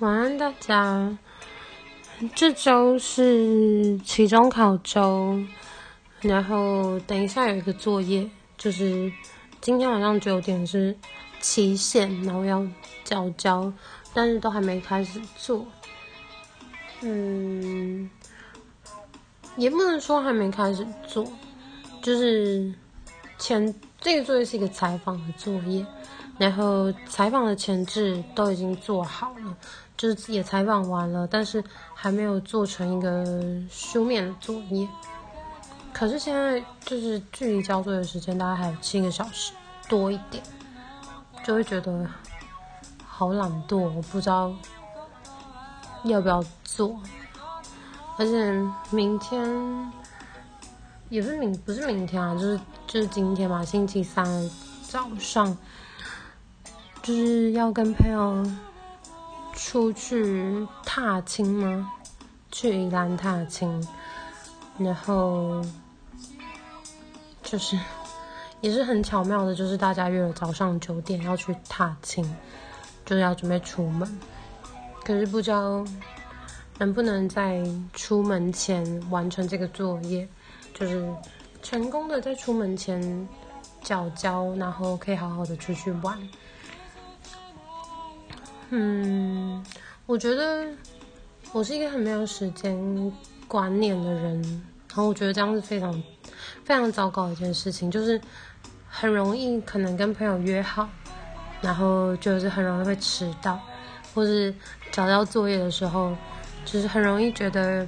[0.00, 1.16] 晚安，大家。
[2.34, 5.40] 这周是期中考周，
[6.20, 8.28] 然后等一下有一个作业，
[8.58, 9.12] 就是
[9.60, 10.96] 今天晚上九点是
[11.40, 12.66] 期限，然后要
[13.04, 13.72] 交交，
[14.12, 15.64] 但是都还没开始做。
[17.02, 18.10] 嗯，
[19.56, 21.24] 也不能说还没开始做，
[22.02, 22.74] 就是
[23.38, 25.86] 前这个作业是一个采访的作业，
[26.38, 29.56] 然后采访的前置都已经做好了。
[29.96, 31.62] 就是也采访完了，但是
[31.94, 33.24] 还没有做成一个
[33.70, 34.88] 书面的作业。
[35.92, 39.52] 可是现在就是距离交作业时间大概还有七个小时
[39.88, 40.42] 多一点，
[41.44, 42.04] 就会觉得
[43.06, 44.52] 好懒惰，我不知道
[46.02, 47.00] 要不要做。
[48.18, 48.52] 而且
[48.90, 49.92] 明天
[51.08, 54.26] 也不是明不是明天啊，就是就是今天嘛，星期三
[54.88, 55.56] 早上
[57.04, 58.44] 就是要跟朋友。
[59.56, 61.88] 出去踏青吗？
[62.50, 63.86] 去宜兰踏青，
[64.76, 65.64] 然后
[67.40, 67.78] 就是
[68.60, 72.24] 也是很巧妙的，就是大家约了早上九点要去踏青，
[73.06, 74.20] 就是要准备出门。
[75.04, 75.84] 可是不知道
[76.78, 77.62] 能不能在
[77.92, 80.28] 出门前完成这个作业，
[80.74, 81.08] 就是
[81.62, 83.28] 成功的在出门前
[83.82, 86.18] 缴交，然后可以好好的出去玩。
[88.70, 89.64] 嗯，
[90.06, 90.66] 我觉得
[91.52, 93.12] 我是一个很没有时间
[93.46, 94.42] 观念的人，
[94.88, 95.92] 然后我觉得这样是非常
[96.64, 98.20] 非常糟糕的一件事情，就是
[98.88, 100.88] 很容易可能跟朋友约好，
[101.60, 103.60] 然后就是很容易会迟到，
[104.14, 104.52] 或是
[104.90, 106.16] 找到作业的时候，
[106.64, 107.86] 就是很容易觉得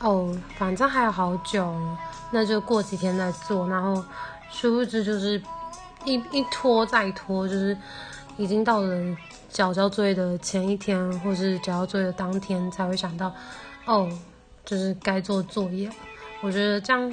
[0.00, 1.72] 哦，反正还有好久，
[2.32, 4.02] 那就过几天再做，然后
[4.50, 5.40] 殊不知就是
[6.04, 7.76] 一一拖再拖，就是
[8.36, 9.16] 已经到了。
[9.52, 13.30] 交交作业的前一天，或是交交作业的当天，才会想到，
[13.84, 14.10] 哦，
[14.64, 15.90] 就是该做作业。
[16.40, 17.12] 我觉得这样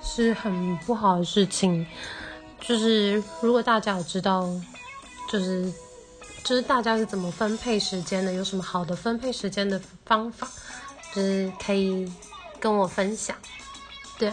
[0.00, 1.84] 是很不好的事情。
[2.60, 4.48] 就是如果大家有知道，
[5.28, 5.68] 就是
[6.44, 10.48] 就是大家是怎么分配时间的，有什么好的分配时间的方法，
[11.12, 12.08] 就是可以
[12.60, 13.36] 跟我分享。
[14.16, 14.32] 对，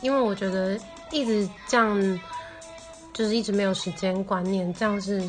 [0.00, 2.20] 因为我觉得一直这样，
[3.14, 5.22] 就是一直没有时间观念，这样是。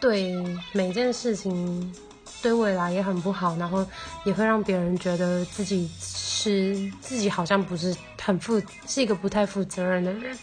[0.00, 0.34] 对
[0.72, 1.94] 每件事情，
[2.42, 3.86] 对未来也很不好，然后
[4.26, 10.36] 也会让别人觉得自己是自己好像不是很负，是一个不太负责任的人。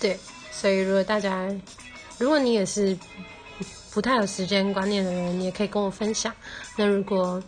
[0.00, 0.18] 对，
[0.50, 1.48] 所以如果大家，
[2.18, 2.98] 如果你也是
[3.92, 6.34] 不太有时间观念的人，你也可以跟我分享。
[6.74, 7.40] 那如果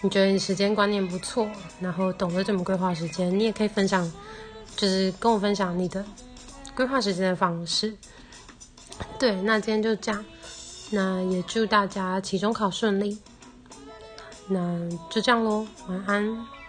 [0.00, 1.46] 你觉得你时间观念不错，
[1.78, 4.10] 然后懂得怎么规划时间，你也可以分享，
[4.76, 6.02] 就是跟我分享你的
[6.74, 7.96] 规划时间的方式。
[9.18, 10.24] 对，那今天就这样，
[10.90, 13.18] 那也祝大家期中考顺利，
[14.48, 16.59] 那就这样喽，晚安。